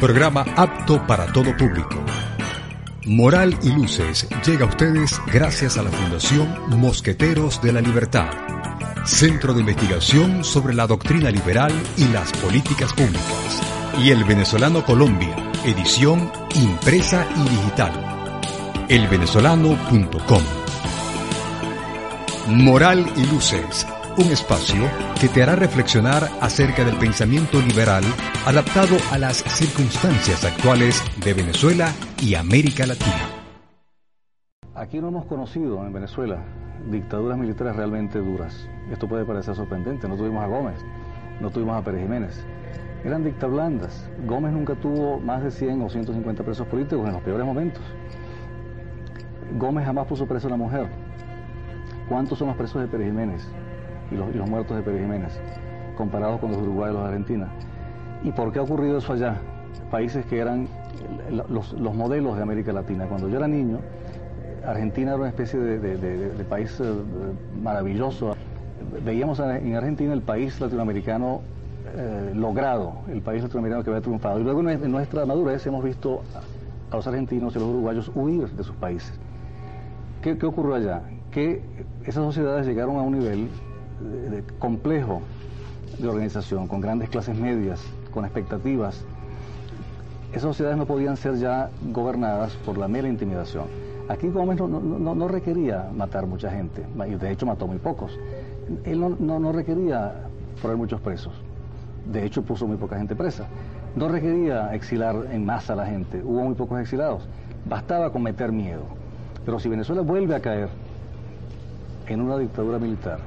[0.00, 2.02] Programa apto para todo público.
[3.04, 8.30] Moral y Luces llega a ustedes gracias a la Fundación Mosqueteros de la Libertad,
[9.04, 13.60] Centro de Investigación sobre la Doctrina Liberal y las Políticas Públicas,
[13.98, 15.36] y el Venezolano Colombia,
[15.66, 17.92] edición impresa y digital.
[18.88, 20.42] Elvenezolano.com
[22.48, 23.86] Moral y Luces
[24.20, 24.82] un espacio
[25.18, 28.04] que te hará reflexionar acerca del pensamiento liberal
[28.46, 31.90] adaptado a las circunstancias actuales de Venezuela
[32.20, 33.20] y América Latina.
[34.74, 36.44] Aquí no hemos conocido en Venezuela
[36.90, 38.68] dictaduras militares realmente duras.
[38.90, 40.06] Esto puede parecer sorprendente.
[40.06, 40.78] No tuvimos a Gómez,
[41.40, 42.44] no tuvimos a Pérez Jiménez.
[43.04, 44.10] Eran dictaduras blandas.
[44.26, 47.82] Gómez nunca tuvo más de 100 o 150 presos políticos en los peores momentos.
[49.58, 50.88] Gómez jamás puso preso a una mujer.
[52.08, 53.48] ¿Cuántos son los presos de Pérez Jiménez?
[54.10, 55.40] Y los, muertos de Pérez Jiménez,
[55.96, 57.48] comparados con los de Uruguay y los de Argentina.
[58.22, 59.36] ¿Y por qué ha ocurrido eso allá?
[59.90, 60.68] Países que eran
[61.48, 63.06] los, modelos de América Latina.
[63.06, 63.78] Cuando yo era niño,
[64.66, 66.92] Argentina era una especie de, país eh,
[67.62, 68.36] maravilloso.
[69.04, 71.42] Veíamos en Argentina el país latinoamericano
[71.96, 74.40] eh, logrado, el país latinoamericano que había triunfado.
[74.40, 76.22] Y luego en nuestra madurez hemos visto
[76.90, 79.18] a los argentinos y los uruguayos huir de sus países.
[80.22, 81.02] ¿Qué, qué ocurrió allá?
[81.30, 81.62] Que
[82.02, 83.48] esas sociedades llegaron a un nivel
[84.58, 85.22] complejo
[85.98, 87.80] de organización, con grandes clases medias,
[88.12, 89.04] con expectativas.
[90.30, 93.64] Esas sociedades no podían ser ya gobernadas por la mera intimidación.
[94.08, 98.18] Aquí Gómez no, no, requería matar mucha gente, y de hecho mató muy pocos.
[98.84, 100.14] Él no, requería
[100.60, 101.32] poner muchos presos,
[102.10, 103.46] de hecho puso muy poca gente presa.
[103.94, 107.28] No requería exilar en masa a la gente, hubo muy pocos exilados.
[107.68, 108.82] Bastaba con meter miedo.
[109.44, 110.68] Pero si Venezuela vuelve a caer
[112.06, 113.20] en una dictadura militar,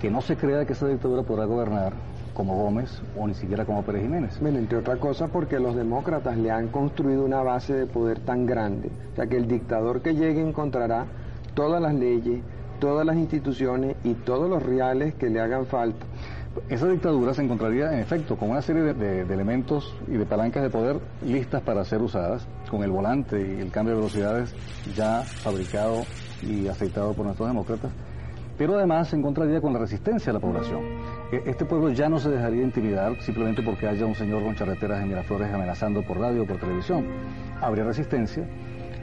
[0.00, 1.92] que no se crea que esa dictadura podrá gobernar
[2.34, 4.38] como Gómez o ni siquiera como Pérez Jiménez.
[4.40, 8.46] Bueno, entre otras cosas porque los demócratas le han construido una base de poder tan
[8.46, 11.06] grande, o sea que el dictador que llegue encontrará
[11.54, 12.42] todas las leyes,
[12.78, 16.04] todas las instituciones y todos los reales que le hagan falta.
[16.68, 20.70] Esa dictadura se encontraría en efecto con una serie de, elementos y de palancas de
[20.70, 24.54] poder listas para ser usadas, con el volante y el cambio de velocidades
[24.94, 26.04] ya fabricado
[26.42, 27.90] y aceitado por nuestros demócratas,
[28.56, 30.80] pero además se encontraría con la resistencia de la población.
[31.32, 35.02] E, este pueblo ya no se dejaría intimidar simplemente porque haya un señor con charreteras
[35.02, 37.06] en Miraflores amenazando por radio o por televisión.
[37.60, 38.46] Habría resistencia,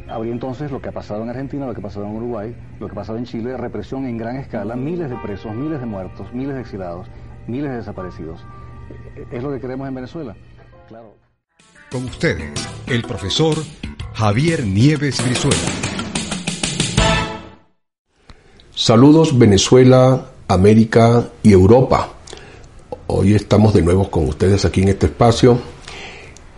[0.10, 2.88] habría entonces lo que ha pasado en Argentina, lo que ha pasado en Uruguay, lo
[2.88, 6.34] que ha pasado en Chile, represión en gran escala, miles de presos, miles de muertos,
[6.34, 7.08] miles de exilados,
[7.48, 8.46] miles de desaparecidos.
[9.16, 10.36] E, e, es lo que queremos en Venezuela.
[10.88, 11.16] Claro.
[11.92, 12.52] Con ustedes,
[12.88, 13.56] el profesor
[14.14, 15.93] Javier Nieves Brizuela.
[18.84, 22.10] Saludos Venezuela, América y Europa.
[23.08, 25.58] Hoy estamos de nuevo con ustedes aquí en este espacio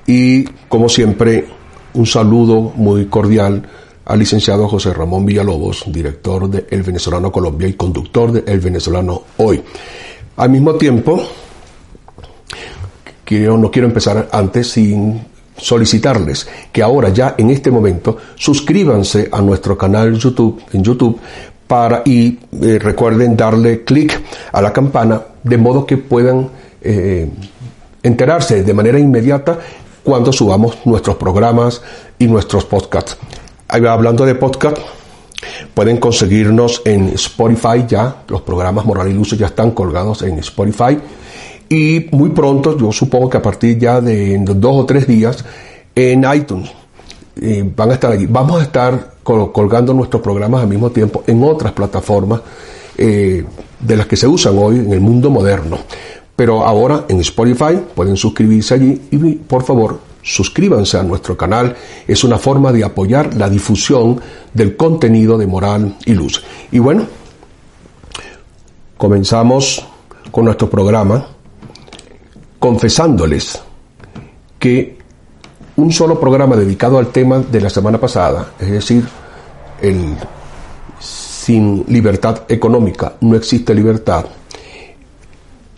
[0.07, 1.45] y como siempre
[1.93, 3.69] un saludo muy cordial
[4.05, 9.21] al licenciado José Ramón Villalobos, director de El Venezolano Colombia y conductor de El Venezolano
[9.37, 9.61] Hoy.
[10.37, 11.21] Al mismo tiempo,
[13.23, 15.21] quiero, no quiero empezar antes sin
[15.57, 21.19] solicitarles que ahora ya en este momento suscríbanse a nuestro canal YouTube en YouTube
[21.67, 24.21] para y eh, recuerden darle clic
[24.51, 26.49] a la campana de modo que puedan
[26.81, 27.29] eh,
[28.03, 29.59] enterarse de manera inmediata
[30.03, 31.81] cuando subamos nuestros programas
[32.19, 33.17] y nuestros podcasts.
[33.67, 34.77] Hablando de podcast,
[35.73, 40.97] pueden conseguirnos en Spotify ya, los programas Moral y Luce ya están colgados en Spotify
[41.69, 45.43] y muy pronto, yo supongo que a partir ya de dos o tres días,
[45.95, 46.71] en iTunes.
[47.75, 48.25] Van a estar allí.
[48.27, 52.41] Vamos a estar colgando nuestros programas al mismo tiempo en otras plataformas
[52.97, 53.43] eh,
[53.79, 55.79] de las que se usan hoy en el mundo moderno.
[56.35, 61.75] Pero ahora en Spotify pueden suscribirse allí y por favor suscríbanse a nuestro canal.
[62.07, 64.19] Es una forma de apoyar la difusión
[64.53, 66.43] del contenido de moral y luz.
[66.71, 67.05] Y bueno,
[68.97, 69.85] comenzamos
[70.31, 71.27] con nuestro programa
[72.59, 73.61] confesándoles
[74.57, 74.94] que
[75.77, 79.03] un solo programa dedicado al tema de la semana pasada, es decir,
[79.81, 80.15] el
[80.99, 84.25] sin libertad económica no existe libertad,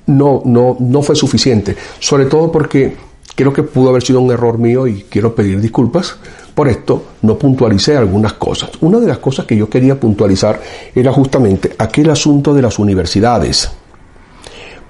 [0.05, 2.95] no, no, no fue suficiente, sobre todo porque
[3.35, 6.15] creo que pudo haber sido un error mío y quiero pedir disculpas.
[6.55, 8.71] Por esto no puntualicé algunas cosas.
[8.81, 10.59] Una de las cosas que yo quería puntualizar
[10.95, 13.69] era justamente aquel asunto de las universidades.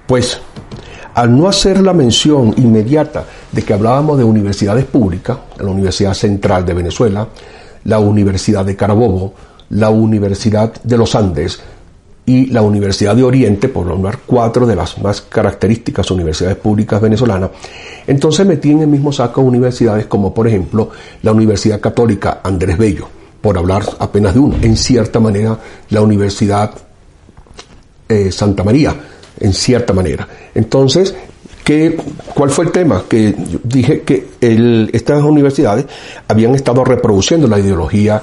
[0.06, 0.40] Pues
[1.12, 6.64] al no hacer la mención inmediata de que hablábamos de universidades públicas, la Universidad Central
[6.66, 7.28] de Venezuela,
[7.84, 9.34] la Universidad de Carabobo,
[9.70, 11.60] la Universidad de los Andes
[12.26, 17.50] y la Universidad de Oriente, por nombrar cuatro de las más características universidades públicas venezolanas,
[18.06, 20.90] entonces metí en el mismo saco universidades como por ejemplo
[21.22, 23.08] la Universidad Católica Andrés Bello,
[23.40, 25.58] por hablar apenas de uno, en cierta manera
[25.88, 26.70] la Universidad
[28.08, 28.94] eh, Santa María,
[29.40, 30.26] en cierta manera.
[30.54, 31.14] Entonces,
[31.68, 31.98] ¿qué,
[32.32, 33.04] ¿cuál fue el tema?
[33.06, 34.26] Que dije que
[34.90, 35.84] estas universidades
[36.26, 38.22] habían estado reproduciendo la ideología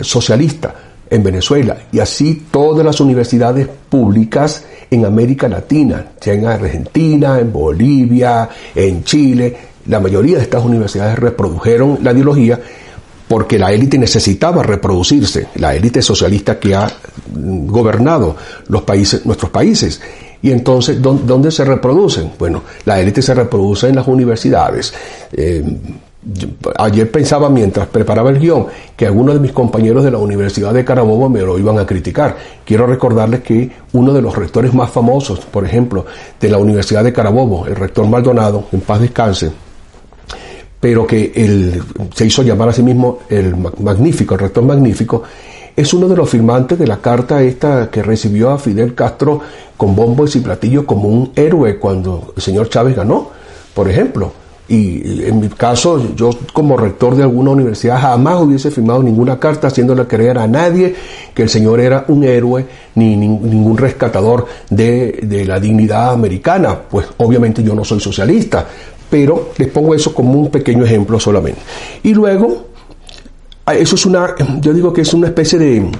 [0.00, 0.74] socialista
[1.08, 7.52] en Venezuela y así todas las universidades públicas en América Latina, ya en Argentina, en
[7.52, 12.58] Bolivia, en Chile, la mayoría de estas universidades reprodujeron la ideología
[13.28, 16.90] porque la élite necesitaba reproducirse, la élite socialista que ha
[17.32, 18.34] gobernado
[18.66, 20.00] los países, nuestros países.
[20.42, 22.32] Y entonces, ¿dónde se reproducen?
[22.38, 24.92] Bueno, la élite se reproduce en las universidades.
[25.32, 25.62] Eh,
[26.78, 28.66] ayer pensaba mientras preparaba el guion
[28.96, 32.36] que algunos de mis compañeros de la Universidad de Carabobo me lo iban a criticar.
[32.64, 36.04] Quiero recordarles que uno de los rectores más famosos, por ejemplo,
[36.40, 39.50] de la Universidad de Carabobo, el rector Maldonado, en paz descanse,
[40.78, 41.82] pero que él
[42.14, 45.22] se hizo llamar a sí mismo el magnífico, el rector magnífico,
[45.80, 49.40] es uno de los firmantes de la carta esta que recibió a Fidel Castro
[49.76, 53.30] con bombos y platillos como un héroe cuando el señor Chávez ganó,
[53.72, 54.32] por ejemplo.
[54.68, 59.66] Y en mi caso, yo como rector de alguna universidad jamás hubiese firmado ninguna carta
[59.66, 60.94] haciéndole creer a nadie
[61.34, 66.78] que el señor era un héroe ni, ningún rescatador de, la dignidad americana.
[66.88, 68.64] Pues obviamente yo no soy socialista,
[69.10, 71.60] pero les pongo eso como un pequeño ejemplo solamente.
[72.04, 72.66] Y luego,
[73.74, 75.90] eso es una, yo digo que es una especie de,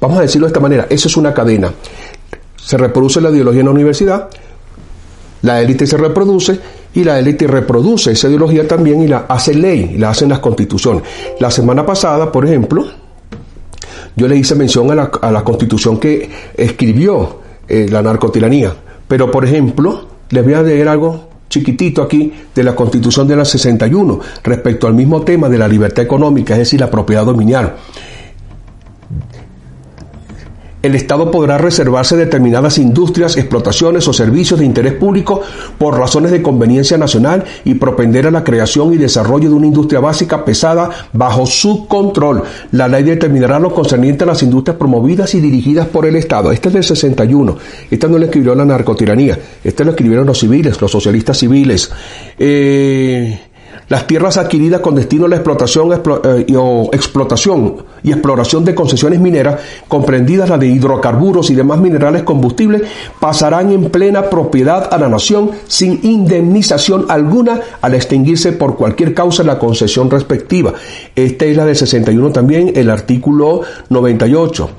[0.00, 1.72] vamos a decirlo de esta manera, eso es una cadena.
[2.56, 4.28] Se reproduce la ideología en la universidad,
[5.42, 6.60] la élite se reproduce
[6.94, 11.02] y la élite reproduce esa ideología también y la hace ley, la hacen las constituciones.
[11.38, 12.86] La semana pasada, por ejemplo,
[14.16, 14.94] yo le hice mención a
[15.30, 18.74] la, constitución que escribió eh, la narcotiranía.
[19.08, 23.44] Pero, por ejemplo, les voy a leer algo chiquitito aquí de la constitución de la
[23.44, 27.74] 61 respecto al mismo tema de la libertad económica, es decir, la propiedad dominial
[30.82, 35.42] el Estado podrá reservarse determinadas industrias, explotaciones o servicios de interés público
[35.78, 40.00] por razones de conveniencia nacional y propender a la creación y desarrollo de una industria
[40.00, 42.42] básica pesada bajo su control.
[42.72, 46.52] La ley determinará lo concerniente a las industrias promovidas y dirigidas por el Estado.
[46.52, 47.56] Este es del 61.
[47.90, 49.38] Esta no lo escribió la narcotiranía.
[49.62, 51.90] Este lo escribieron los civiles, los socialistas civiles.
[52.38, 53.49] Eh,
[53.90, 59.18] las tierras adquiridas con destino a la explotación eh, o explotación y exploración de concesiones
[59.18, 62.82] mineras, comprendidas las de hidrocarburos y demás minerales combustibles,
[63.18, 69.42] pasarán en plena propiedad a la nación sin indemnización alguna al extinguirse por cualquier causa
[69.42, 70.72] la concesión respectiva.
[71.16, 74.70] Esta es la de 61 también, el artículo 98.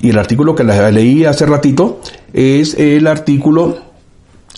[0.00, 2.00] Y el artículo que leí hace ratito
[2.32, 3.78] es el artículo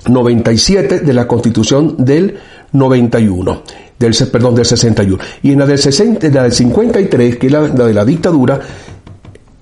[0.07, 2.39] 97 de la Constitución del
[2.73, 3.63] 91,
[3.99, 5.23] del, perdón, del 61.
[5.43, 8.61] Y en la del, 60, la del 53, que es la, de la dictadura,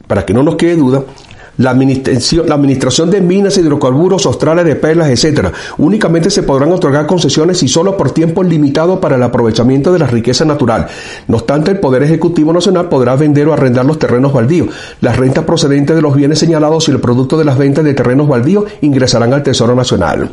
[0.06, 1.02] para que no nos quede duda,
[1.58, 5.52] la administración, la administración de minas, hidrocarburos, australes de perlas, etcétera.
[5.78, 10.06] Únicamente se podrán otorgar concesiones y solo por tiempo limitado para el aprovechamiento de la
[10.06, 10.86] riqueza natural.
[11.26, 14.68] No obstante, el Poder Ejecutivo Nacional podrá vender o arrendar los terrenos baldíos.
[15.00, 18.28] Las rentas procedentes de los bienes señalados y el producto de las ventas de terrenos
[18.28, 20.30] baldíos ingresarán al Tesoro Nacional.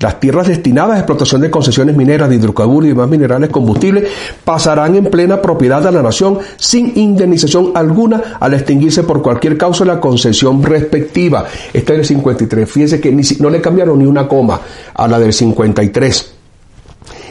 [0.00, 4.08] Las tierras destinadas a explotación de concesiones mineras de hidrocarburos y demás minerales combustibles
[4.44, 9.84] pasarán en plena propiedad de la nación sin indemnización alguna al extinguirse por cualquier causa
[9.84, 11.46] la concesión respectiva.
[11.72, 12.70] Esta es del 53.
[12.70, 14.60] Fíjense que no le cambiaron ni una coma
[14.94, 16.34] a la del 53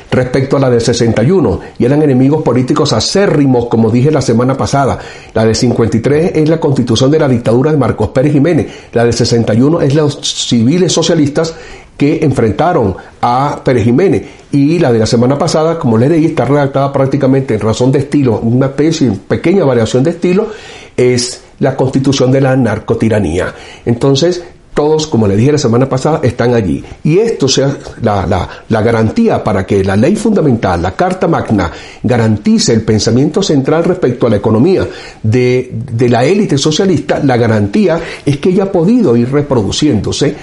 [0.09, 4.99] respecto a la del 61 y eran enemigos políticos acérrimos, como dije la semana pasada.
[5.33, 9.13] La del 53 es la constitución de la dictadura de Marcos Pérez Jiménez, la del
[9.13, 11.53] 61 es los civiles socialistas
[11.97, 14.23] que enfrentaron a Pérez Jiménez.
[14.51, 17.99] Y la de la semana pasada, como les leí, está redactada prácticamente en razón de
[17.99, 20.47] estilo, una especie, pequeña variación de estilo,
[20.95, 23.53] es la constitución de la narcotiranía.
[23.85, 24.43] Entonces,
[24.77, 26.83] todos, como le dije la semana pasada, están allí.
[27.03, 31.71] Y esto sea la, la, garantía para que la ley fundamental, la Carta Magna,
[32.03, 34.87] garantice el pensamiento central respecto a la economía
[35.23, 40.35] de, de la élite socialista, la garantía es que ella ha podido ir reproduciéndose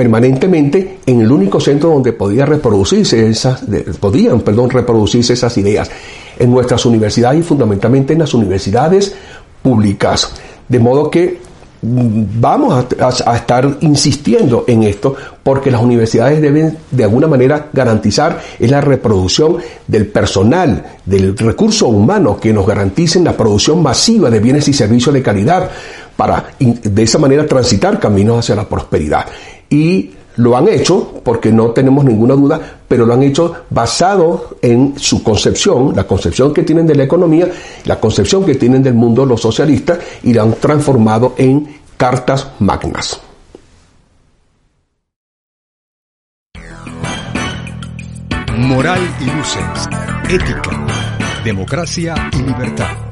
[0.00, 3.60] permanentemente en el único centro donde podía reproducirse esas,
[4.00, 5.90] podían perdón, reproducirse esas ideas,
[6.38, 9.14] en nuestras universidades y fundamentalmente en las universidades
[9.62, 10.32] públicas.
[10.66, 11.40] De modo que
[11.82, 18.80] vamos a, estar insistiendo en esto porque las universidades deben de alguna manera garantizar la
[18.80, 24.72] reproducción del personal, del recurso humano que nos garanticen la producción masiva de bienes y
[24.72, 25.68] servicios de calidad
[26.16, 29.26] para de esa manera transitar caminos hacia la prosperidad.
[29.70, 34.94] Y lo han hecho, porque no tenemos ninguna duda, pero lo han hecho basado en
[34.98, 37.48] su concepción, la concepción que tienen de la economía,
[37.84, 43.20] la concepción que tienen del mundo los socialistas, y lo han transformado en cartas magnas.
[48.56, 49.88] Moral y luces,
[50.28, 50.86] ética,
[51.44, 53.09] democracia y libertad.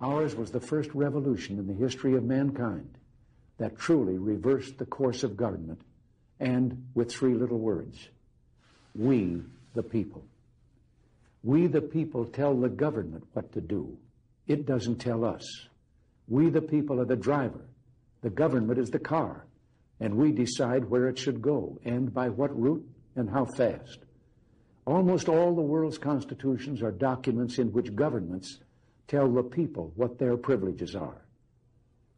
[0.00, 2.96] Ours was the first revolution in the history of mankind
[3.58, 5.82] that truly reversed the course of government
[6.38, 8.08] and with three little words
[8.94, 9.42] We,
[9.74, 10.24] the people.
[11.42, 13.96] We, the people, tell the government what to do.
[14.46, 15.46] It doesn't tell us.
[16.28, 17.60] We, the people, are the driver.
[18.22, 19.46] The government is the car.
[20.00, 23.98] And we decide where it should go and by what route and how fast.
[24.86, 28.58] Almost all the world's constitutions are documents in which governments
[29.10, 31.20] tell the people what their privileges are.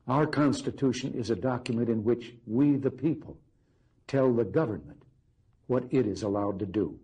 [0.07, 3.39] Our Constitution is a document in which we, the people,
[4.07, 5.03] tell the government
[5.69, 6.99] what it is allowed to do.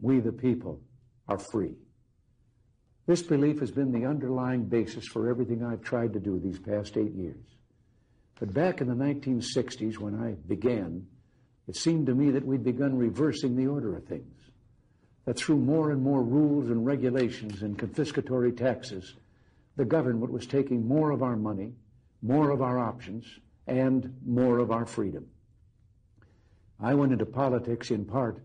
[0.00, 0.80] We, the people,
[1.26, 1.74] are free.
[3.06, 6.96] This belief has been the underlying basis for everything I've tried to do these past
[6.96, 7.46] eight years.
[8.38, 11.04] But back in the 1960s, when I began,
[11.66, 14.37] it seemed to me that we'd begun reversing the order of things.
[15.28, 19.14] That through more and more rules and regulations and confiscatory taxes,
[19.76, 21.74] the government was taking more of our money,
[22.22, 23.26] more of our options,
[23.66, 25.26] and more of our freedom.
[26.80, 28.42] I went into politics in part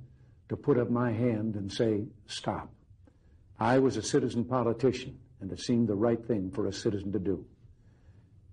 [0.49, 2.69] to put up my hand and say, stop.
[3.57, 7.19] I was a citizen politician, and it seemed the right thing for a citizen to
[7.19, 7.45] do.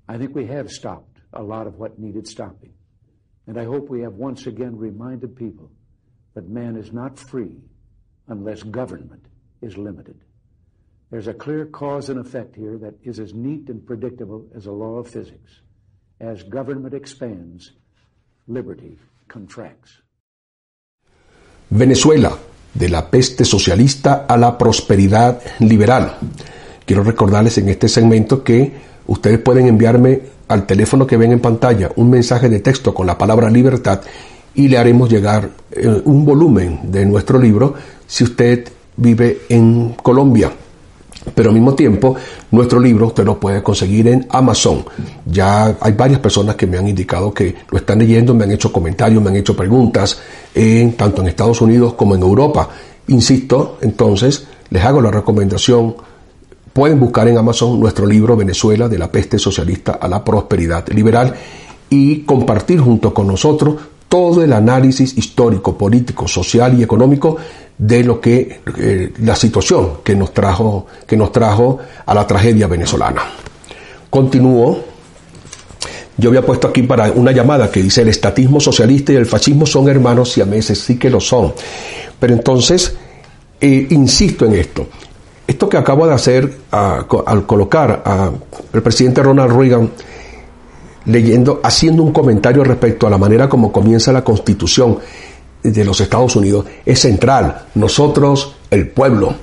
[0.06, 2.74] I think we have stopped a lot of what needed stopping.
[3.48, 5.72] And I hope we have once again reminded people
[6.34, 7.56] that man is not free
[8.30, 9.26] unless government
[9.60, 10.16] is limited.
[11.10, 14.72] There's a clear cause and effect here that is as neat and predictable as a
[14.72, 15.60] law of physics.
[16.20, 17.72] As government expands,
[18.46, 18.96] liberty
[19.28, 20.02] contracts.
[21.70, 22.36] Venezuela
[22.74, 26.16] de la peste socialista a la prosperidad liberal.
[26.86, 28.72] Quiero recordarles en este segmento que
[29.06, 33.18] ustedes pueden enviarme al teléfono que ven en pantalla un mensaje de texto con la
[33.18, 34.02] palabra libertad
[34.54, 37.74] y le haremos llegar eh, un volumen de nuestro libro
[38.06, 40.50] si usted vive en Colombia.
[41.34, 42.16] Pero al mismo tiempo,
[42.50, 44.84] nuestro libro usted lo puede conseguir en Amazon.
[45.26, 48.72] Ya hay varias personas que me han indicado que lo están leyendo, me han hecho
[48.72, 50.18] comentarios, me han hecho preguntas,
[50.54, 52.68] en, tanto en Estados Unidos como en Europa.
[53.08, 55.94] Insisto, entonces, les hago la recomendación.
[56.72, 61.34] Pueden buscar en Amazon nuestro libro Venezuela de la peste socialista a la prosperidad liberal
[61.90, 63.74] y compartir junto con nosotros
[64.10, 67.36] todo el análisis histórico, político, social y económico
[67.78, 72.66] de lo que eh, la situación que nos trajo que nos trajo a la tragedia
[72.66, 73.22] venezolana.
[74.10, 74.80] Continúo.
[76.16, 79.64] Yo había puesto aquí para una llamada que dice el estatismo socialista y el fascismo
[79.64, 81.54] son hermanos y a veces sí que lo son.
[82.18, 82.96] Pero entonces,
[83.60, 84.88] eh, insisto en esto.
[85.46, 89.90] Esto que acabo de hacer al colocar al presidente Ronald Reagan
[91.06, 94.98] leyendo, haciendo un comentario respecto a la manera como comienza la constitución
[95.62, 97.66] de los Estados Unidos es central.
[97.74, 99.34] Nosotros, el pueblo,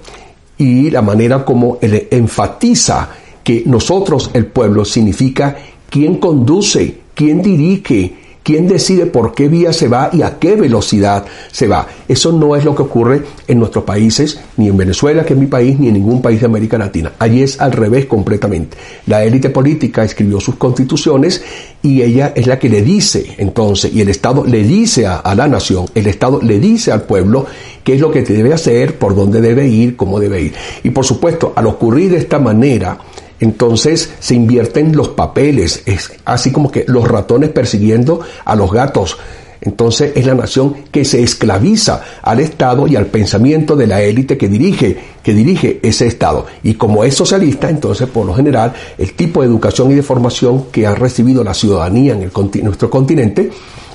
[0.57, 3.09] y la manera como él enfatiza
[3.43, 5.55] que nosotros, el pueblo, significa
[5.89, 11.25] quién conduce, quién dirige, ¿Quién decide por qué vía se va y a qué velocidad
[11.51, 11.85] se va?
[12.07, 15.47] Eso no es lo que ocurre en nuestros países, ni en Venezuela, que es mi
[15.47, 17.11] país, ni en ningún país de América Latina.
[17.19, 18.77] Allí es al revés completamente.
[19.05, 21.43] La élite política escribió sus constituciones
[21.81, 25.49] y ella es la que le dice entonces, y el Estado le dice a, la
[25.49, 27.47] nación, el Estado le dice al pueblo
[27.83, 30.53] qué es lo que debe hacer, por dónde debe ir, cómo debe ir.
[30.83, 32.97] Y por supuesto, al ocurrir de esta manera,
[33.39, 39.17] entonces se invierten los papeles, es así como que los ratones persiguiendo a los gatos.
[39.59, 44.37] Entonces es la nación que se esclaviza al Estado y al pensamiento de la élite
[44.37, 46.45] que dirige, que dirige ese Estado.
[46.63, 50.65] Y como es socialista, entonces por lo general el tipo de educación y de formación
[50.71, 53.49] que ha recibido la ciudadanía en, el, nuestro continente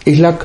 [0.04, 0.36] es la,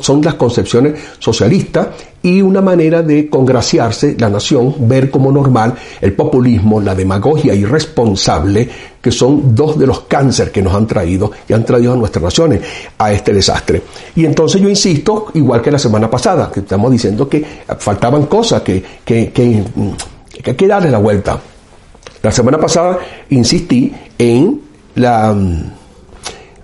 [0.00, 1.88] son las concepciones socialistas
[2.26, 8.68] y una manera de congraciarse la nación, ver como normal el populismo, la demagogia irresponsable,
[9.00, 12.24] que son dos de los cánceres que nos han traído y han traído a nuestras
[12.24, 12.62] naciones
[12.98, 13.80] a este desastre.
[14.16, 17.44] Y entonces yo insisto, igual que la semana pasada, que estamos diciendo que
[17.78, 19.62] faltaban cosas, que, que, que,
[20.42, 21.38] que hay que darle la vuelta.
[22.24, 22.98] La semana pasada
[23.30, 24.62] insistí en
[24.96, 25.32] la,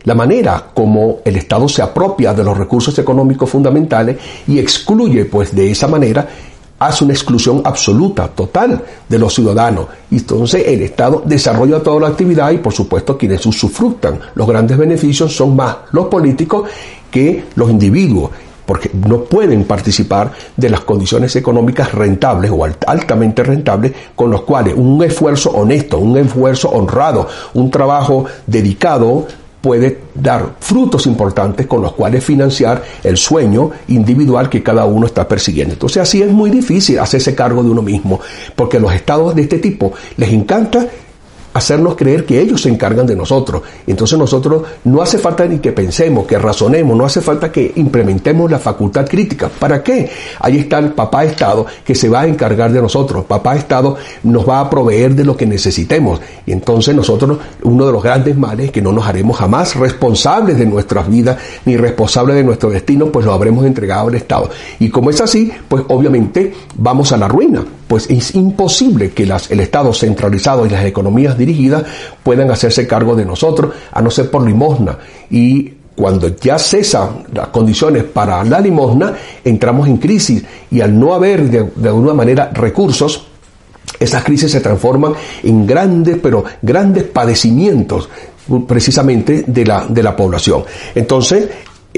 [0.05, 4.17] la manera como el Estado se apropia de los recursos económicos fundamentales
[4.47, 6.29] y excluye, pues de esa manera,
[6.79, 9.87] hace una exclusión absoluta, total de los ciudadanos.
[10.11, 14.77] Y entonces el Estado desarrolla toda la actividad y por supuesto quienes usufructan los grandes
[14.77, 16.69] beneficios son más los políticos
[17.11, 18.31] que los individuos
[18.67, 24.75] porque no pueden participar de las condiciones económicas rentables o altamente rentables con los cuales
[24.77, 29.27] un esfuerzo honesto, un esfuerzo honrado, un trabajo dedicado
[29.63, 35.27] puede dar frutos importantes con los cuales financiar el sueño individual que cada uno está
[35.27, 35.75] persiguiendo.
[35.75, 38.21] Entonces así es muy difícil hacerse cargo de uno mismo,
[38.57, 40.87] porque los estados de este tipo les encanta
[41.55, 43.63] hacernos creer que ellos se encargan de nosotros.
[43.87, 48.51] Entonces nosotros no hace falta ni que pensemos, que razonemos, no hace falta que implementemos
[48.51, 49.49] la facultad crítica.
[49.49, 50.11] ¿Para qué?
[50.41, 53.25] Ahí está el papá Estado que se va a encargar de nosotros.
[53.25, 56.21] Papá Estado nos va a proveer de lo que necesitemos.
[56.47, 60.59] Y entonces nosotros, uno de los grandes males es que no nos haremos jamás responsables
[60.59, 64.51] de nuestras vidas ni responsables de nuestro destino, pues lo habremos entregado al Estado.
[64.79, 69.51] Y como es así, pues obviamente vamos a la ruina pues es imposible que las,
[69.51, 71.85] el Estado centralizado y las economías dirigidas
[72.23, 74.97] puedan hacerse cargo de nosotros, a no ser por limosna.
[75.29, 79.13] Y cuando ya cesan las condiciones para la limosna,
[79.45, 83.27] entramos en crisis y al no haber de, de alguna manera recursos,
[84.01, 88.09] esas crisis se transforman en grandes, pero grandes padecimientos
[88.67, 90.65] precisamente de la, de la población.
[90.95, 91.47] Entonces,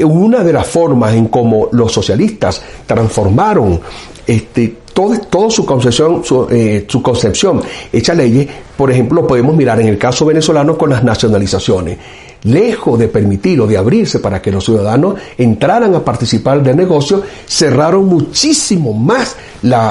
[0.03, 3.81] una de las formas en cómo los socialistas transformaron
[4.27, 7.61] este, todo, su concepción, su, eh, su concepción
[7.93, 11.99] hecha leyes, por ejemplo, podemos mirar en el caso venezolano con las nacionalizaciones
[12.45, 17.23] lejos de permitir o de abrirse para que los ciudadanos entraran a participar del negocio,
[17.47, 19.37] cerraron muchísimo más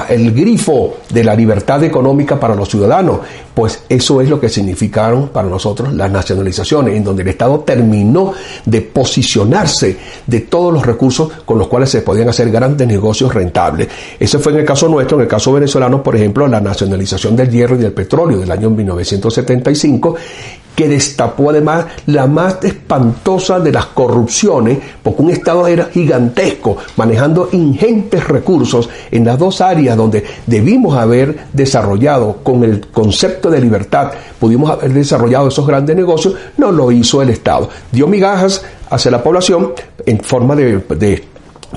[0.08, 3.20] el grifo de la libertad económica para los ciudadanos.
[3.54, 8.32] Pues eso es lo que significaron para nosotros las nacionalizaciones, en donde el Estado terminó
[8.64, 9.96] de posicionarse
[10.26, 13.88] de todos los recursos con los cuales se podían hacer grandes negocios rentables.
[14.18, 17.50] Ese fue en el caso nuestro, en el caso venezolano, por ejemplo, la nacionalización del
[17.50, 20.16] hierro y del petróleo del año 1975
[20.74, 27.48] que destapó además la más espantosa de las corrupciones, porque un Estado era gigantesco, manejando
[27.52, 34.12] ingentes recursos en las dos áreas donde debimos haber desarrollado con el concepto de libertad,
[34.38, 37.68] pudimos haber desarrollado esos grandes negocios, no lo hizo el Estado.
[37.90, 39.72] Dio migajas hacia la población
[40.04, 41.24] en forma de, de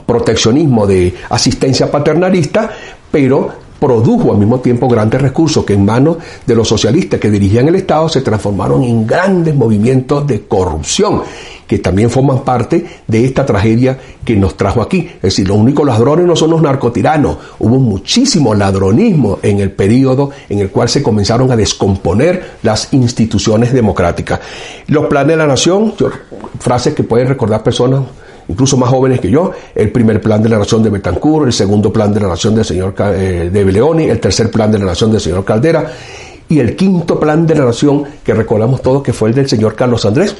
[0.05, 2.69] proteccionismo, de asistencia paternalista,
[3.11, 7.67] pero produjo al mismo tiempo grandes recursos que en manos de los socialistas que dirigían
[7.67, 11.21] el Estado se transformaron en grandes movimientos de corrupción
[11.67, 15.09] que también forman parte de esta tragedia que nos trajo aquí.
[15.15, 17.37] Es decir, los únicos ladrones no son los narcotiranos.
[17.59, 23.73] Hubo muchísimo ladronismo en el periodo en el cual se comenzaron a descomponer las instituciones
[23.73, 24.39] democráticas.
[24.87, 25.93] Los planes de la nación,
[26.59, 28.03] frases que pueden recordar personas
[28.47, 31.91] incluso más jóvenes que yo, el primer plan de la nación de Betancourt, el segundo
[31.91, 35.11] plan de la nación del señor eh, de Beleoni, el tercer plan de la nación
[35.11, 35.91] del señor Caldera
[36.49, 39.75] y el quinto plan de la nación que recordamos todos que fue el del señor
[39.75, 40.35] Carlos Andrés,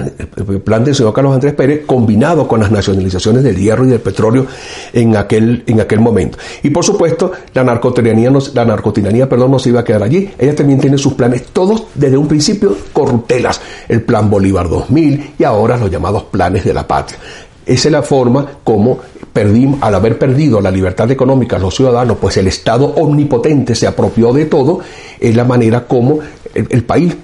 [0.00, 4.00] el plan del señor Carlos Andrés Pérez combinado con las nacionalizaciones del hierro y del
[4.00, 4.46] petróleo
[4.92, 6.38] en aquel, en aquel momento.
[6.62, 10.30] Y por supuesto, la narcotiranía, la narcotiranía perdón, no se iba a quedar allí.
[10.38, 13.60] Ella también tiene sus planes, todos desde un principio corruptelas.
[13.88, 17.18] El plan Bolívar 2000 y ahora los llamados planes de la patria.
[17.66, 18.98] Esa es la forma como
[19.32, 24.32] perdimos, al haber perdido la libertad económica los ciudadanos, pues el Estado omnipotente se apropió
[24.32, 24.80] de todo,
[25.20, 26.18] es la manera como
[26.54, 27.14] el, país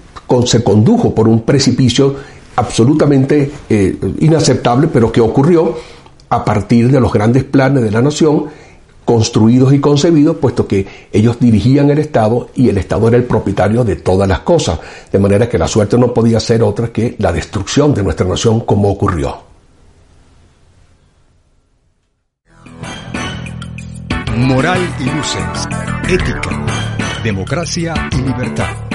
[0.45, 2.17] se condujo por un precipicio
[2.57, 5.77] absolutamente eh, inaceptable, pero que ocurrió
[6.29, 8.47] a partir de los grandes planes de la nación
[9.05, 13.85] construidos y concebidos, puesto que ellos dirigían el Estado y el Estado era el propietario
[13.85, 14.81] de todas las cosas,
[15.13, 18.61] de manera que la suerte no podía ser otra que la destrucción de nuestra nación
[18.61, 19.47] como ocurrió.
[24.37, 25.69] Moral y luces,
[26.09, 26.67] ética,
[27.23, 28.86] democracia y libertad.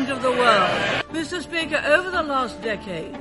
[0.00, 0.70] And of the world.
[1.12, 1.42] Mr.
[1.42, 3.14] Speaker, over the last decade,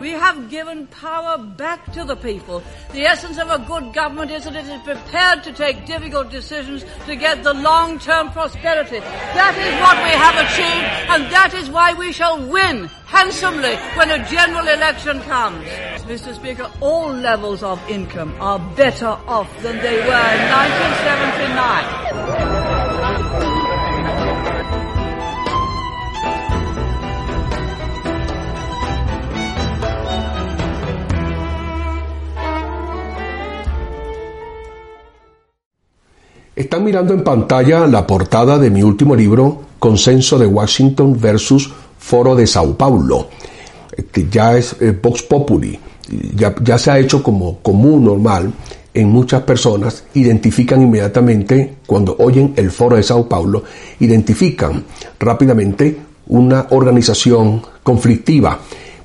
[0.00, 2.62] We have given power back to the people.
[2.92, 6.84] The essence of a good government is that it is prepared to take difficult decisions
[7.06, 9.00] to get the long-term prosperity.
[9.00, 14.10] That is what we have achieved, and that is why we shall win handsomely when
[14.10, 15.66] a general election comes.
[16.04, 16.34] Mr.
[16.34, 22.05] Speaker, all levels of income are better off than they were in 1979.
[36.56, 42.34] Están mirando en pantalla la portada de mi último libro, Consenso de Washington versus Foro
[42.34, 43.28] de Sao Paulo.
[43.94, 45.78] Este ya es eh, Vox Populi,
[46.34, 48.50] ya, ya se ha hecho como común, normal,
[48.94, 53.62] en muchas personas identifican inmediatamente, cuando oyen el Foro de Sao Paulo,
[54.00, 54.82] identifican
[55.20, 58.58] rápidamente una organización conflictiva,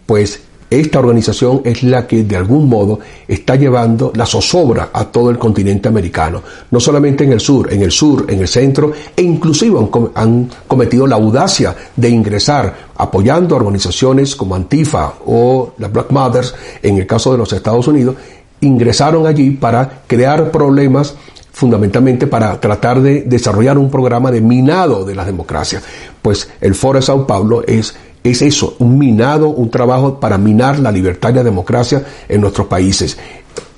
[0.05, 5.29] pues esta organización es la que de algún modo está llevando la zozobra a todo
[5.29, 9.21] el continente americano, no solamente en el sur, en el sur, en el centro, e
[9.21, 9.77] inclusive
[10.15, 16.97] han, cometido la audacia de ingresar apoyando organizaciones como Antifa o las Black Mothers, en
[16.97, 18.15] el caso de los Estados Unidos,
[18.61, 21.15] ingresaron allí para crear problemas
[21.51, 25.81] fundamentalmente para tratar de desarrollar un programa de minado de la democracia.
[26.21, 30.79] Pues el Foro de Sao Paulo es es eso, un minado, un trabajo para minar
[30.79, 33.17] la libertad y la democracia en nuestros países.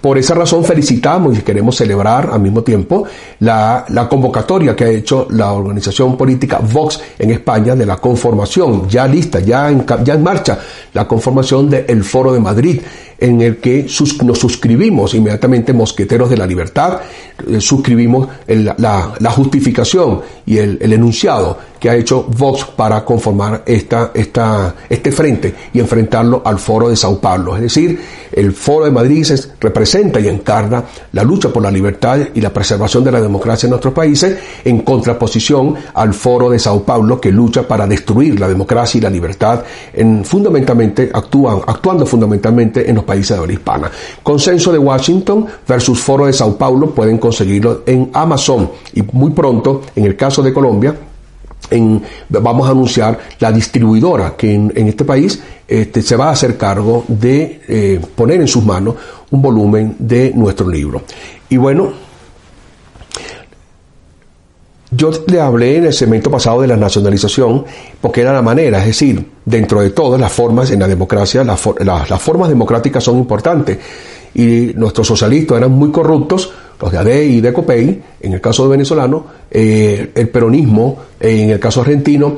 [0.03, 3.05] Por esa razón felicitamos y queremos celebrar al mismo tiempo
[3.39, 9.07] la, convocatoria que ha hecho la organización política Vox en España de la conformación, ya
[9.07, 10.59] lista, ya en, ya en marcha,
[10.93, 12.81] la conformación del Foro de Madrid,
[13.17, 13.87] en el que
[14.25, 16.99] nos suscribimos inmediatamente Mosqueteros de la Libertad,
[17.47, 24.75] eh, suscribimos la, justificación y el, enunciado que ha hecho Vox para conformar esta, esta,
[24.89, 27.55] este frente y enfrentarlo al Foro de Sao Paulo.
[27.55, 28.01] Es decir,
[28.33, 29.25] el Foro de Madrid
[29.61, 33.71] representa y encarna la lucha por la libertad y la preservación de la democracia en
[33.71, 38.97] nuestros países en contraposición al Foro de Sao Paulo que lucha para destruir la democracia
[38.97, 43.91] y la libertad en, fundamentalmente actúan, actuando fundamentalmente en los países de habla hispana.
[44.23, 49.81] Consenso de Washington versus Foro de Sao Paulo pueden conseguirlo en Amazon y muy pronto,
[49.95, 50.95] en el caso de Colombia,
[52.29, 57.05] vamos a anunciar la distribuidora que en, este país este, se va a hacer cargo
[57.07, 58.95] de eh, poner en sus manos
[59.31, 61.01] un volumen de nuestro libro.
[61.49, 61.93] Y bueno,
[64.95, 67.65] yo le hablé en el segmento pasado de la nacionalización
[67.99, 72.21] porque era la manera, es decir, dentro de todas las formas en la democracia, las
[72.21, 73.79] formas democráticas son importantes
[74.35, 76.51] y nuestros socialistas eran muy corruptos,
[76.83, 81.51] los de ADE y de COPEI, en el caso de venezolano, eh, el peronismo, en
[81.51, 82.35] el caso argentino,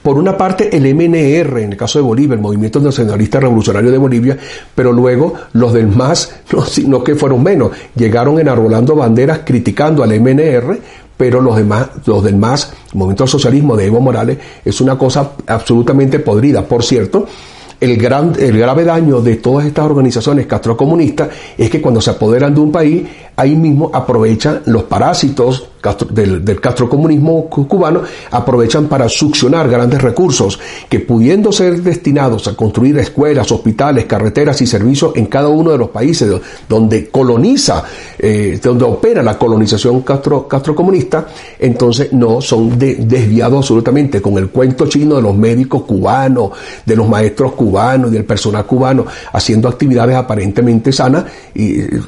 [0.00, 3.98] por una parte el MNR, en el caso de Bolivia, el Movimiento Nacionalista Revolucionario de
[3.98, 4.38] Bolivia,
[4.76, 10.20] pero luego los del MAS, no, no que fueron menos, llegaron enarbolando banderas criticando al
[10.20, 10.78] MNR,
[11.16, 15.32] pero los demás, los del MAS, el Movimiento Socialismo de Evo Morales, es una cosa
[15.48, 16.62] absolutamente podrida.
[16.62, 17.26] Por cierto,
[17.80, 22.54] el, gran, el grave daño de todas estas organizaciones castrocomunistas es que cuando se apoderan
[22.54, 23.02] de un país,
[23.36, 25.68] ahí mismo aprovechan los parásitos
[26.10, 32.98] del, del castrocomunismo cubano, aprovechan para succionar grandes recursos que pudiendo ser destinados a construir
[32.98, 37.84] escuelas, hospitales, carreteras y servicios en cada uno de los países donde coloniza,
[38.18, 41.26] eh, donde opera la colonización castro, castrocomunista,
[41.58, 46.50] entonces no son desviados absolutamente con el cuento chino de los médicos cubanos,
[46.84, 52.00] de los maestros cubanos del personal cubano haciendo actividades aparentemente sanas y eh,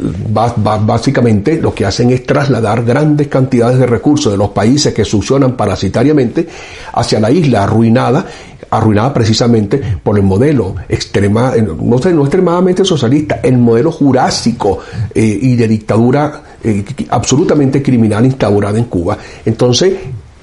[1.61, 6.47] lo que hacen es trasladar grandes cantidades de recursos de los países que succionan parasitariamente
[6.93, 8.27] hacia la isla arruinada
[8.69, 14.81] arruinada precisamente por el modelo extrema, no, no extremadamente socialista, el modelo jurásico
[15.15, 19.17] eh, y de dictadura eh, absolutamente criminal instaurada en Cuba.
[19.45, 19.95] Entonces,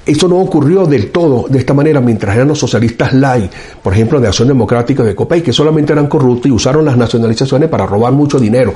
[0.05, 4.19] eso no ocurrió del todo de esta manera mientras eran los socialistas light, por ejemplo,
[4.19, 8.13] de Acción Democrática de Copay, que solamente eran corruptos y usaron las nacionalizaciones para robar
[8.13, 8.73] mucho dinero.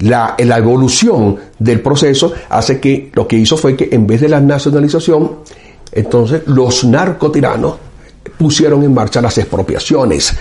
[0.00, 4.40] La, evolución del proceso hace que lo que hizo fue que en vez de la
[4.40, 5.38] nacionalización,
[5.92, 7.76] entonces los narcotiranos
[8.36, 10.34] pusieron en marcha las expropiaciones.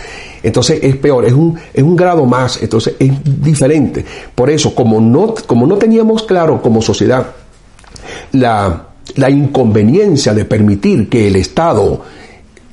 [0.43, 4.05] Entonces es peor, es un, es un grado más, entonces es diferente.
[4.33, 7.27] Por eso, como no, como no teníamos claro como sociedad
[8.33, 12.01] la, la inconveniencia de permitir que el Estado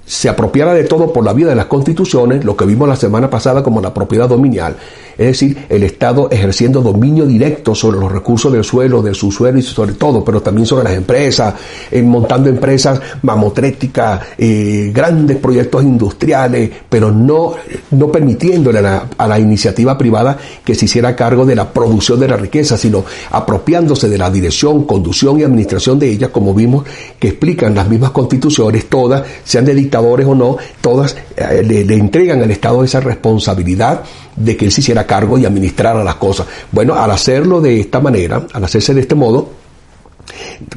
[0.05, 3.31] se apropiara de todo por la vía de las constituciones, lo que vimos la semana
[3.31, 4.77] pasada como la propiedad dominial,
[5.23, 9.63] es decir, el Estado ejerciendo dominio directo sobre los recursos del suelo, del subsuelo y
[9.63, 11.55] sobre todo, pero también sobre las empresas,
[12.03, 17.55] montando empresas mamotréticas, eh, grandes proyectos industriales, pero no,
[17.93, 22.37] no permitiéndole a la, iniciativa privada que se hiciera cargo de la producción de la
[22.37, 26.85] riqueza, sino apropiándose de la dirección, conducción y administración de ellas, como vimos
[27.19, 32.43] que explican las mismas constituciones, todas, sean de dictadores o no, todas eh, le entregan
[32.43, 34.03] al Estado esa responsabilidad
[34.37, 36.46] de que él se hiciera cargo y administrara las cosas.
[36.70, 39.62] Bueno, al hacerlo de esta manera, al hacerse de este modo,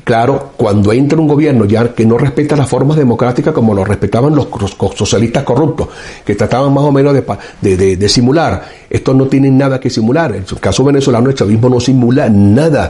[0.03, 4.35] Claro, cuando entra un gobierno ya que no respeta las formas democráticas como lo respetaban
[4.35, 4.47] los,
[4.95, 5.87] socialistas corruptos,
[6.25, 10.35] que trataban más o menos de, de, de, simular, esto no tienen nada que simular.
[10.35, 12.89] En el caso venezolano el chavismo no simula nada,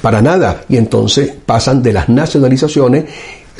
[0.00, 3.04] para nada, y entonces pasan de las nacionalizaciones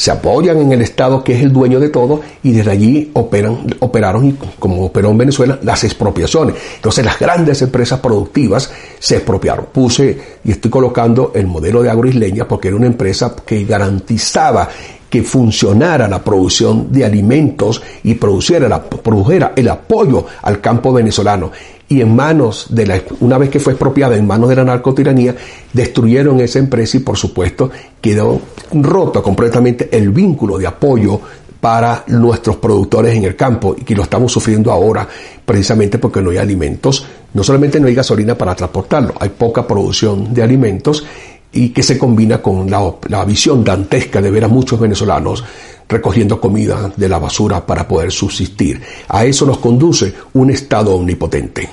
[0.00, 3.66] se apoyan en el Estado que es el dueño de todo y desde allí operan,
[3.80, 6.54] operaron, como operó en Venezuela, las expropiaciones.
[6.76, 9.66] Entonces las grandes empresas productivas se expropiaron.
[9.70, 14.70] Puse y estoy colocando el modelo de agroisleña porque era una empresa que garantizaba
[15.10, 21.50] que funcionara la producción de alimentos y la, produjera el apoyo al campo venezolano
[21.90, 25.34] y en manos de la, una vez que fue expropiada en manos de la narcotiranía,
[25.72, 27.68] destruyeron esa empresa y por supuesto
[28.00, 28.40] quedó
[28.72, 31.20] roto completamente el vínculo de apoyo
[31.60, 35.06] para nuestros productores en el campo y que lo estamos sufriendo ahora
[35.44, 40.32] precisamente porque no hay alimentos, no solamente no hay gasolina para transportarlo, hay poca producción
[40.32, 41.04] de alimentos
[41.52, 45.42] y que se combina con la, la visión dantesca de ver a muchos venezolanos
[45.90, 48.80] recogiendo comida de la basura para poder subsistir.
[49.08, 51.68] A eso nos conduce un Estado omnipotente.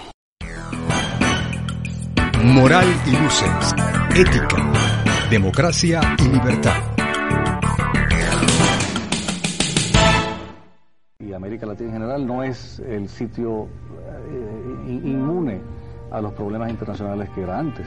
[2.43, 3.75] Moral y luces,
[4.15, 4.71] ética,
[5.29, 6.75] democracia y libertad.
[11.19, 13.67] Y América Latina en general no es el sitio
[14.29, 15.61] eh, inmune
[16.11, 17.85] a los problemas internacionales que era antes.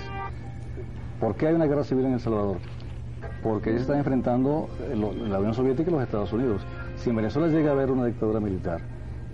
[1.19, 2.59] ¿Por qué hay una guerra civil en El Salvador?
[3.43, 6.63] Porque ellos están enfrentando la Unión Soviética y los Estados Unidos.
[6.97, 8.81] Si en Venezuela llega a haber una dictadura militar,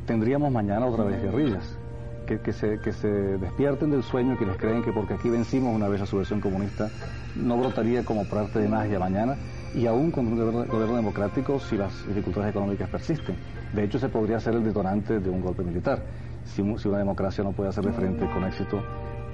[0.06, 1.78] tendríamos mañana otra vez guerrillas.
[2.26, 6.00] Que, que, se, que despierten del sueño quienes creen que porque aquí vencimos una vez
[6.00, 6.90] la subversión comunista,
[7.36, 9.36] no brotaría como parte de magia mañana,
[9.76, 13.36] y aún con un gobierno, democrático si las dificultades económicas persisten.
[13.72, 16.02] De hecho, se podría ser el detonante de un golpe militar,
[16.44, 18.82] si, si una democracia no puede hacerle frente con éxito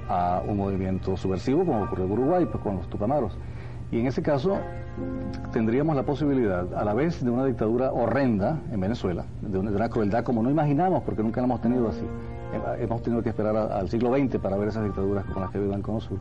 [0.08, 3.38] a un movimiento subversivo, como ocurrió en Uruguay pues, con los tupamaros.
[3.92, 4.56] Y en ese caso
[5.52, 10.24] tendríamos la posibilidad, a la vez de una dictadura horrenda en Venezuela, de una, crueldad
[10.24, 12.04] como no imaginamos, porque nunca la hemos tenido así.
[12.78, 15.82] Hemos tenido que esperar al siglo XX para ver esas dictaduras como las que viven
[15.82, 16.18] con Sur.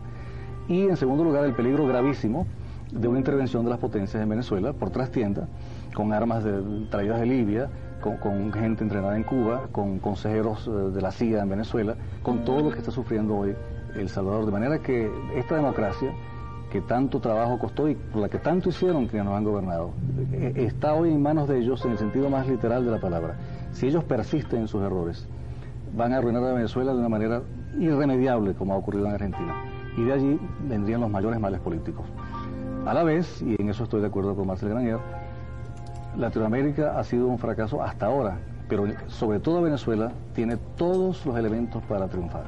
[0.68, 2.46] Y en segundo lugar, el peligro gravísimo
[2.92, 5.48] de una intervención de las potencias en Venezuela por trastienda,
[5.94, 7.70] con armas de, traídas de Libia,
[8.02, 12.44] con, con, gente entrenada en Cuba, con consejeros eh, de la CIA en Venezuela, con
[12.44, 13.56] todo lo que está sufriendo hoy
[13.96, 14.46] El Salvador.
[14.46, 16.12] De manera que esta democracia,
[16.72, 19.92] que tanto trabajo costó y por la que tanto hicieron que nos han gobernado,
[20.32, 23.36] eh, está hoy en manos de ellos en el sentido más literal de la palabra.
[23.74, 25.28] Si ellos persisten en sus errores,
[25.96, 27.42] van a arruinar a Venezuela de una manera
[27.78, 29.54] irremediable, como ha ocurrido en Argentina.
[29.98, 32.06] Y de allí vendrían los mayores males políticos.
[32.86, 35.00] A la vez, y en eso estoy de acuerdo con Marcel Granier,
[36.18, 38.38] Latinoamérica ha sido un fracaso hasta ahora,
[38.70, 42.46] pero sobre todo Venezuela tiene todos los elementos para triunfar,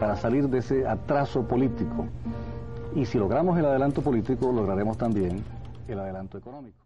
[0.00, 2.06] para salir de ese atraso político.
[2.96, 5.42] Y si logramos el adelanto político, lograremos también
[5.88, 6.76] el adelanto económico.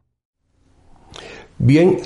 [1.59, 1.99] Bien,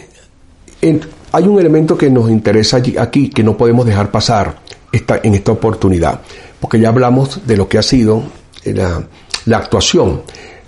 [0.81, 1.01] en,
[1.33, 4.57] hay un elemento que nos interesa aquí, que no podemos dejar pasar
[4.93, 6.21] en esta oportunidad,
[6.61, 8.23] porque ya hablamos de lo que ha sido
[8.65, 9.03] la,
[9.47, 10.23] la actuación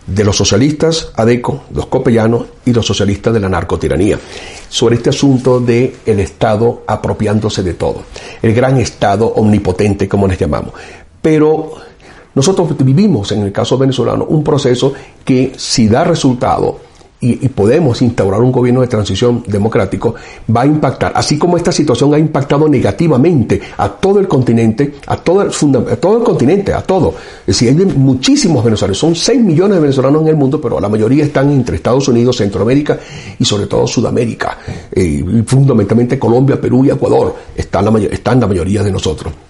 [0.07, 4.19] de los socialistas ADECO, los copellanos y los socialistas de la narcotiranía,
[4.69, 8.03] sobre este asunto de el Estado apropiándose de todo,
[8.43, 10.73] el gran Estado omnipotente, como les llamamos.
[11.23, 11.75] Pero
[12.35, 14.93] nosotros vivimos, en el caso venezolano, un proceso
[15.25, 16.90] que si da resultado,
[17.21, 20.14] y, podemos instaurar un gobierno de transición democrático,
[20.55, 25.16] va a impactar, así como esta situación ha impactado negativamente a todo el continente, a
[25.16, 27.14] todo el, a todo el continente, a todo.
[27.40, 30.88] Es decir, hay muchísimos venezolanos, son 6 millones de venezolanos en el mundo, pero la
[30.88, 32.99] mayoría están entre Estados Unidos, Centroamérica
[33.38, 34.57] y sobre todo Sudamérica,
[34.90, 39.49] eh, fundamentalmente Colombia, Perú y Ecuador, están la, están la mayoría de nosotros.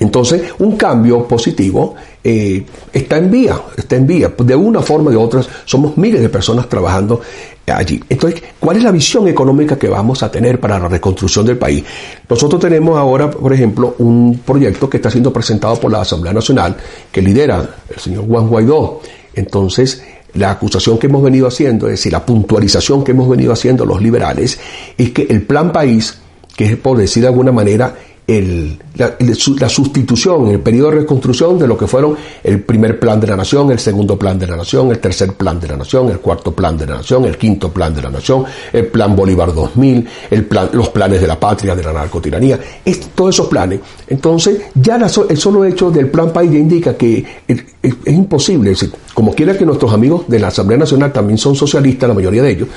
[0.00, 4.32] Entonces, un cambio positivo eh, está en vía, está en vía.
[4.38, 7.20] De una forma o de otra, somos miles de personas trabajando
[7.66, 8.02] allí.
[8.08, 11.84] Entonces, ¿cuál es la visión económica que vamos a tener para la reconstrucción del país?
[12.28, 16.76] Nosotros tenemos ahora, por ejemplo, un proyecto que está siendo presentado por la Asamblea Nacional,
[17.10, 19.00] que lidera el señor Juan Guaidó.
[19.34, 20.02] Entonces,
[20.34, 24.00] la acusación que hemos venido haciendo, es decir, la puntualización que hemos venido haciendo los
[24.00, 24.58] liberales,
[24.96, 26.18] es que el plan país,
[26.56, 27.96] que es por decir de alguna manera
[28.28, 32.14] el, la, la, sustitución el periodo de reconstrucción de lo que fueron
[32.44, 35.58] el primer plan de la nación, el segundo plan de la nación, el tercer plan
[35.58, 38.44] de la nación, el cuarto plan de la nación, el quinto plan de la nación,
[38.70, 43.08] el plan Bolívar 2000, el plan, los planes de la patria, de la narcotiranía, es,
[43.14, 43.80] todos esos planes.
[44.06, 47.64] Entonces, ya la, el solo hecho del plan país ya indica que es
[48.04, 52.06] imposible, es decir, como quiera que nuestros amigos de la Asamblea Nacional también son socialistas,
[52.06, 52.68] la mayoría de ellos,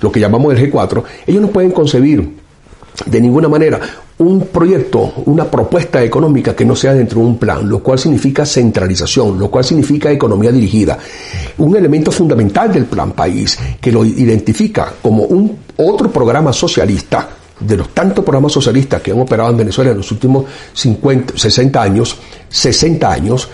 [0.00, 2.38] lo que llamamos el G4, ellos no pueden concebir
[3.06, 3.80] de ninguna manera
[4.20, 8.44] un proyecto, una propuesta económica que no sea dentro de un plan, lo cual significa
[8.44, 10.98] centralización, lo cual significa economía dirigida.
[11.58, 17.30] Un elemento fundamental del plan país que lo identifica como un otro programa socialista
[17.60, 21.82] de los tantos programas socialistas que han operado en Venezuela en los últimos 50, 60
[21.82, 22.16] años,
[22.48, 23.48] 60 años,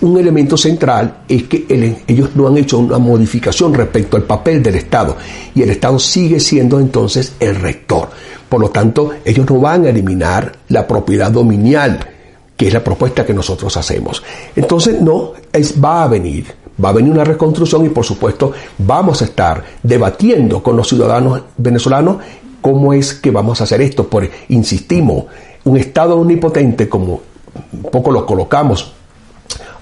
[0.00, 4.62] un elemento central es que el, ellos no han hecho una modificación respecto al papel
[4.62, 5.16] del Estado
[5.54, 8.08] y el Estado sigue siendo entonces el rector.
[8.48, 11.98] Por lo tanto, ellos no van a eliminar la propiedad dominial,
[12.56, 14.22] que es la propuesta que nosotros hacemos.
[14.56, 16.46] Entonces, no, es, va a venir,
[16.82, 21.42] va a venir una reconstrucción y por supuesto vamos a estar debatiendo con los ciudadanos
[21.56, 22.18] venezolanos
[22.60, 24.08] cómo es que vamos a hacer esto.
[24.08, 25.24] Por, insistimos,
[25.64, 27.20] un Estado omnipotente como
[27.90, 28.94] poco lo colocamos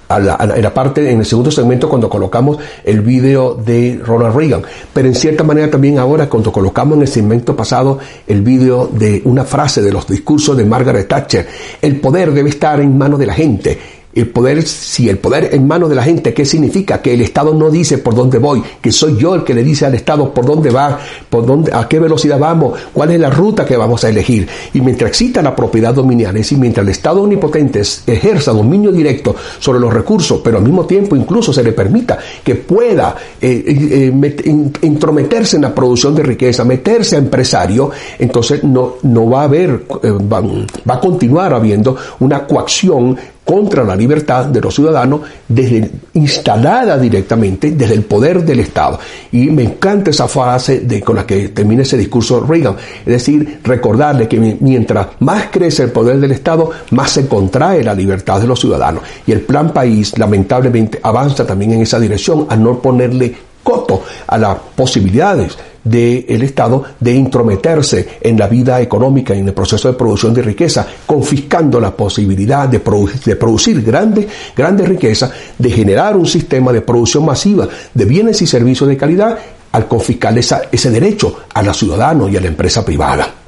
[0.08, 4.62] en parte, en el segundo segmento, cuando colocamos el video de Ronald Reagan.
[4.92, 9.22] Pero en cierta manera también ahora, cuando colocamos en el segmento pasado el video de
[9.24, 11.46] una frase de los discursos de Margaret Thatcher,
[11.82, 15.66] el poder debe estar en manos de la gente el poder, si el poder en
[15.66, 17.02] manos de la gente, ¿qué significa?
[17.02, 19.84] Que el Estado no dice por dónde voy, que soy yo el que le dice
[19.84, 20.98] al Estado por dónde va,
[21.28, 24.48] por dónde, a qué velocidad vamos, cuál es la ruta que vamos a elegir.
[24.72, 29.36] Y mientras exista la propiedad dominial, es decir, mientras el Estado omnipotente ejerza dominio directo
[29.58, 34.72] sobre los recursos, pero al mismo tiempo incluso se le permita que pueda eh, eh,
[34.80, 39.84] intrometerse en la producción de riqueza, meterse a empresario, entonces no, no va a haber,
[40.02, 45.88] eh, va, va a continuar habiendo una coacción contra la libertad de los ciudadanos desde,
[46.14, 48.98] instalada directamente desde el poder del Estado.
[49.30, 53.60] Y me encanta esa frase de, con la que termina ese discurso Reagan, es decir,
[53.62, 58.48] recordarle que mientras más crece el poder del Estado, más se contrae la libertad de
[58.48, 59.04] los ciudadanos.
[59.24, 64.38] Y el plan país, lamentablemente, avanza también en esa dirección a no ponerle coto a
[64.38, 69.98] las posibilidades del Estado de intrometerse en la vida económica y en el proceso de
[69.98, 76.16] producción de riqueza, confiscando la posibilidad de, produ de producir grandes grande riqueza, de generar
[76.16, 79.36] un sistema de producción masiva de bienes y servicios de calidad
[79.72, 83.45] al confiscar esa, ese derecho a los ciudadanos y a la empresa privada.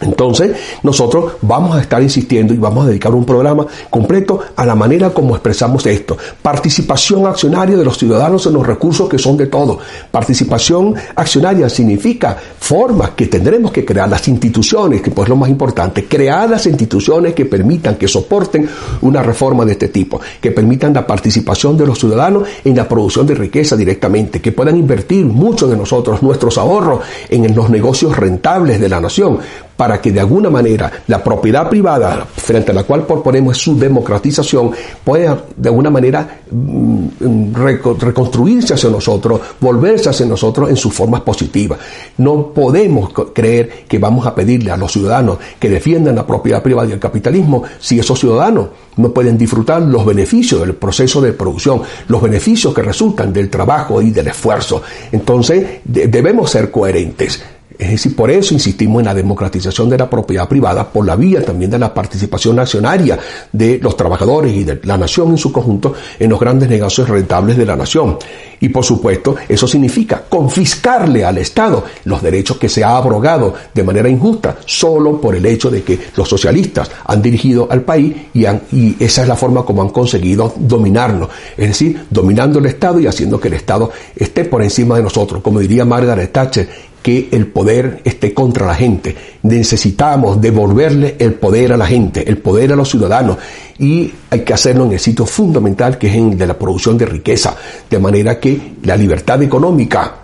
[0.00, 4.74] Entonces, nosotros vamos a estar insistiendo y vamos a dedicar un programa completo a la
[4.74, 6.16] manera como expresamos esto.
[6.42, 9.78] Participación accionaria de los ciudadanos en los recursos que son de todos.
[10.10, 16.06] Participación accionaria significa formas que tendremos que crear, las instituciones, que pues lo más importante,
[16.06, 18.68] crear las instituciones que permitan, que soporten
[19.02, 23.26] una reforma de este tipo, que permitan la participación de los ciudadanos en la producción
[23.26, 28.80] de riqueza directamente, que puedan invertir muchos de nosotros nuestros ahorros en los negocios rentables
[28.80, 29.38] de la nación
[29.80, 34.72] para que de alguna manera la propiedad privada, frente a la cual proponemos su democratización,
[35.02, 41.78] pueda de alguna manera mm, reconstruirse hacia nosotros, volverse hacia nosotros en sus formas positivas.
[42.18, 46.86] No podemos creer que vamos a pedirle a los ciudadanos que defiendan la propiedad privada
[46.90, 51.80] y el capitalismo si esos ciudadanos no pueden disfrutar los beneficios del proceso de producción,
[52.06, 54.82] los beneficios que resultan del trabajo y del esfuerzo.
[55.10, 57.42] Entonces, debemos ser coherentes.
[57.80, 61.42] Es decir, por eso insistimos en la democratización de la propiedad privada por la vía
[61.42, 63.18] también de la participación accionaria
[63.50, 67.56] de los trabajadores y de la nación en su conjunto en los grandes negocios rentables
[67.56, 68.18] de la nación.
[68.60, 73.82] Y por supuesto, eso significa confiscarle al Estado los derechos que se ha abrogado de
[73.82, 78.44] manera injusta solo por el hecho de que los socialistas han dirigido al país y,
[78.76, 81.30] y esa es la forma como han conseguido dominarnos.
[81.56, 85.40] Es decir, dominando el Estado y haciendo que el Estado esté por encima de nosotros.
[85.42, 89.16] Como diría Margaret Thatcher, que el poder esté contra la gente.
[89.42, 93.38] Necesitamos devolverle el poder a la gente, el poder a los ciudadanos
[93.78, 97.06] y hay que hacerlo en el sitio fundamental que es en de la producción de
[97.06, 97.56] riqueza,
[97.88, 100.16] de manera que la libertad económica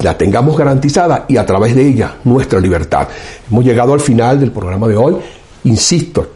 [0.00, 3.08] la tengamos garantizada y a través de ella nuestra libertad.
[3.50, 5.16] Hemos llegado al final del programa de hoy.
[5.64, 6.33] Insisto,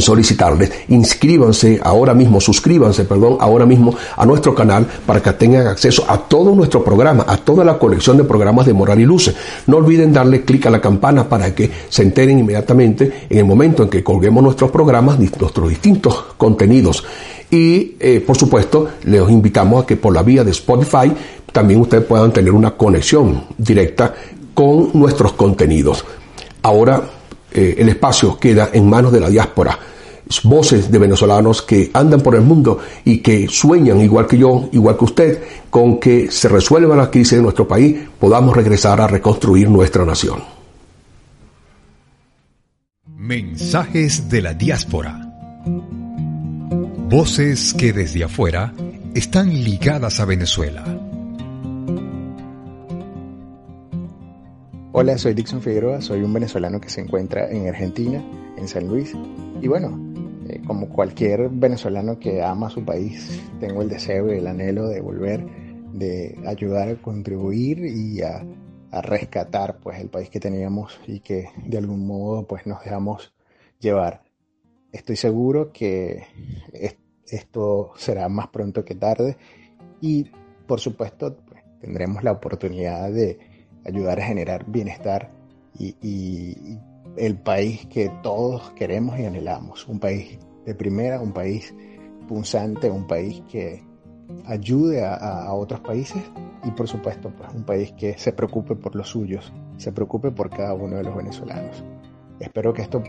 [0.00, 6.04] solicitarles, inscríbanse ahora mismo, suscríbanse, perdón, ahora mismo a nuestro canal para que tengan acceso
[6.08, 9.34] a todo nuestro programa, a toda la colección de programas de Moral y Luces.
[9.66, 13.82] No olviden darle clic a la campana para que se enteren inmediatamente en el momento
[13.82, 17.04] en que colguemos nuestros programas, nuestros distintos contenidos.
[17.50, 21.12] Y, eh, por supuesto, les invitamos a que por la vía de Spotify
[21.52, 24.12] también ustedes puedan tener una conexión directa
[24.54, 26.04] con nuestros contenidos.
[26.62, 27.02] Ahora
[27.54, 29.78] eh, el espacio queda en manos de la diáspora.
[30.42, 34.96] Voces de venezolanos que andan por el mundo y que sueñan, igual que yo, igual
[34.96, 39.68] que usted, con que se resuelva la crisis de nuestro país, podamos regresar a reconstruir
[39.70, 40.42] nuestra nación.
[43.06, 45.20] Mensajes de la diáspora.
[47.08, 48.72] Voces que desde afuera
[49.14, 50.84] están ligadas a Venezuela.
[54.96, 58.22] Hola, soy Dixon Figueroa, soy un venezolano que se encuentra en Argentina,
[58.56, 59.12] en San Luis.
[59.60, 59.98] Y bueno,
[60.48, 65.00] eh, como cualquier venezolano que ama su país, tengo el deseo y el anhelo de
[65.00, 65.44] volver,
[65.94, 68.46] de ayudar a contribuir y a,
[69.02, 73.34] rescatar pues el país que teníamos y que de algún modo pues nos dejamos
[73.80, 74.22] llevar.
[74.92, 76.22] Estoy seguro que
[77.24, 79.36] esto será más pronto que tarde
[80.00, 80.30] y
[80.68, 83.53] por supuesto pues, tendremos la oportunidad de
[83.84, 85.30] ayudar a generar bienestar
[85.78, 86.78] y,
[87.16, 89.86] el país que todos queremos y anhelamos.
[89.86, 91.72] Un país de primera, un país
[92.26, 93.84] punzante, un país que
[94.46, 96.22] ayude a, otros países
[96.64, 100.50] y por supuesto pues un país que se preocupe por los suyos, se preocupe por
[100.50, 101.84] cada uno de los venezolanos.
[102.40, 103.02] Espero que esto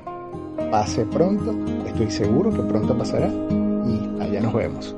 [0.69, 1.55] pase pronto,
[1.88, 4.95] estoy seguro que pronto pasará y allá nos vemos.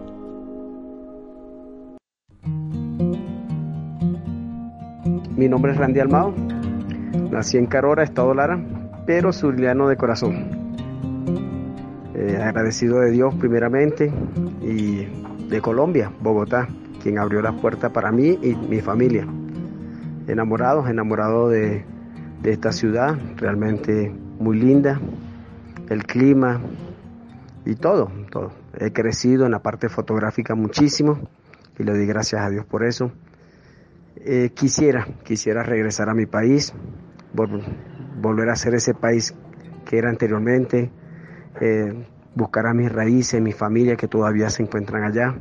[5.38, 6.33] Mi nombre es Randy Almado.
[7.29, 8.59] Nací en Carora, Estado Lara,
[9.05, 10.33] pero surliano de corazón.
[12.15, 14.11] Eh, agradecido de Dios primeramente
[14.63, 15.05] y
[15.47, 16.67] de Colombia, Bogotá,
[17.03, 19.27] quien abrió la puerta para mí y mi familia.
[20.27, 21.85] Enamorado, enamorado de,
[22.41, 24.99] de esta ciudad, realmente muy linda,
[25.88, 26.59] el clima
[27.63, 28.53] y todo, todo.
[28.79, 31.19] He crecido en la parte fotográfica muchísimo
[31.77, 33.11] y le doy gracias a Dios por eso.
[34.20, 36.74] Eh, quisiera, quisiera regresar a mi país,
[38.20, 39.36] volver a ser ese país
[39.86, 40.89] que era anteriormente,
[41.61, 45.36] eh, buscar a mis raíces, mi familia que todavía se encuentran allá,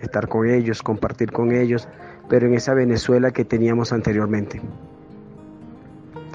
[0.00, 1.88] estar con ellos, compartir con ellos,
[2.28, 4.60] pero en esa Venezuela que teníamos anteriormente.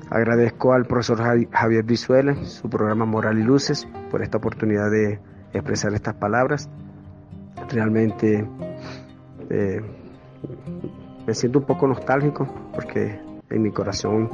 [0.10, 5.20] Agradezco al profesor Javier Brizuela, su programa Moral y Luces, por esta oportunidad de
[5.54, 6.70] expresar estas palabras.
[7.70, 8.48] Realmente
[9.50, 9.82] eh,
[11.26, 13.20] me siento un poco nostálgico porque
[13.50, 14.30] en mi corazón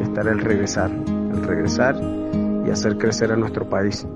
[0.00, 1.96] estará el regresar, el regresar
[2.66, 4.06] y hacer crecer a nuestro país.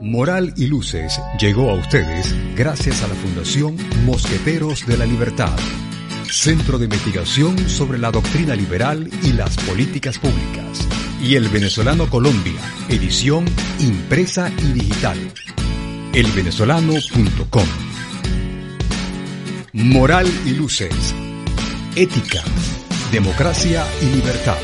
[0.00, 5.58] Moral y Luces llegó a ustedes gracias a la Fundación Mosqueteros de la Libertad,
[6.30, 10.86] Centro de Investigación sobre la Doctrina Liberal y las Políticas Públicas,
[11.20, 13.44] y El Venezolano Colombia, edición
[13.80, 15.18] impresa y digital.
[16.14, 17.88] elvenezolano.com
[19.78, 21.14] Moral y luces.
[21.94, 22.42] Ética,
[23.12, 24.56] democracia y libertad.